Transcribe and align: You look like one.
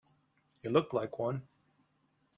You 0.63 0.71
look 0.71 0.93
like 0.93 1.19
one. 1.19 1.43